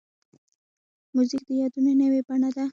[1.15, 2.65] موزیک د یادونو نوې بڼه ده.